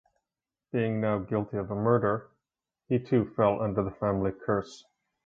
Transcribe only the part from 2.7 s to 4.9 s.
he too fell under the family curse.